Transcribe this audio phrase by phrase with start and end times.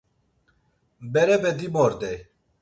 [1.13, 2.19] Berepe dimordey.